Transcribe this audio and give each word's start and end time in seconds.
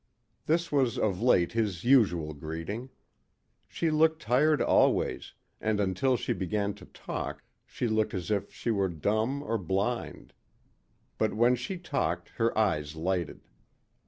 This 0.47 0.71
was 0.71 0.97
of 0.97 1.21
late 1.21 1.51
his 1.51 1.83
usual 1.83 2.33
greeting. 2.33 2.89
She 3.67 3.91
looked 3.91 4.19
tired 4.19 4.59
always, 4.59 5.33
and 5.59 5.79
until 5.79 6.17
she 6.17 6.33
began 6.33 6.73
to 6.81 6.85
talk, 6.87 7.43
she 7.67 7.87
looked 7.87 8.15
as 8.15 8.31
if 8.31 8.51
she 8.51 8.71
were 8.71 8.89
dumb 8.89 9.43
or 9.43 9.59
blind. 9.59 10.33
But 11.19 11.35
when 11.35 11.55
she 11.55 11.77
talked 11.77 12.29
her 12.41 12.57
eyes 12.57 12.95
lighted. 12.95 13.41